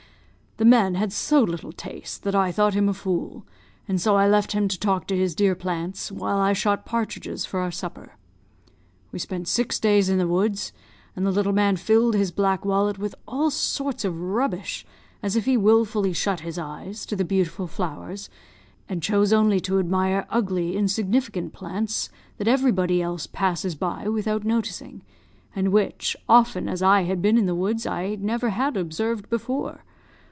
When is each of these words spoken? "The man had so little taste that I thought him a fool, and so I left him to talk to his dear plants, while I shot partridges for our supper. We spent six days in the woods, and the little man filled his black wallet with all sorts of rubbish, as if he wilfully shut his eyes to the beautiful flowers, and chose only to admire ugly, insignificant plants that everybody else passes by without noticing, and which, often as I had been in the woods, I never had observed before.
"The 0.57 0.65
man 0.65 0.93
had 0.93 1.11
so 1.11 1.41
little 1.41 1.71
taste 1.71 2.21
that 2.21 2.35
I 2.35 2.51
thought 2.51 2.75
him 2.75 2.87
a 2.87 2.93
fool, 2.93 3.47
and 3.87 3.99
so 3.99 4.15
I 4.17 4.27
left 4.27 4.51
him 4.51 4.67
to 4.67 4.79
talk 4.79 5.07
to 5.07 5.17
his 5.17 5.33
dear 5.33 5.55
plants, 5.55 6.11
while 6.11 6.37
I 6.37 6.53
shot 6.53 6.85
partridges 6.85 7.45
for 7.47 7.61
our 7.61 7.71
supper. 7.71 8.11
We 9.11 9.17
spent 9.17 9.47
six 9.47 9.79
days 9.79 10.07
in 10.07 10.19
the 10.19 10.27
woods, 10.27 10.71
and 11.15 11.25
the 11.25 11.31
little 11.31 11.53
man 11.53 11.77
filled 11.77 12.13
his 12.13 12.31
black 12.31 12.63
wallet 12.63 12.99
with 12.99 13.15
all 13.27 13.49
sorts 13.49 14.05
of 14.05 14.21
rubbish, 14.21 14.85
as 15.23 15.35
if 15.35 15.45
he 15.45 15.57
wilfully 15.57 16.13
shut 16.13 16.41
his 16.41 16.59
eyes 16.59 17.07
to 17.07 17.15
the 17.15 17.25
beautiful 17.25 17.65
flowers, 17.65 18.29
and 18.89 19.01
chose 19.01 19.31
only 19.33 19.59
to 19.61 19.79
admire 19.79 20.27
ugly, 20.29 20.75
insignificant 20.77 21.53
plants 21.53 22.09
that 22.37 22.47
everybody 22.49 23.01
else 23.01 23.25
passes 23.25 23.73
by 23.73 24.07
without 24.07 24.43
noticing, 24.43 25.01
and 25.55 25.71
which, 25.71 26.15
often 26.29 26.67
as 26.69 26.83
I 26.83 27.03
had 27.03 27.19
been 27.19 27.37
in 27.37 27.47
the 27.47 27.55
woods, 27.55 27.87
I 27.87 28.15
never 28.19 28.49
had 28.49 28.75
observed 28.77 29.27
before. 29.29 29.85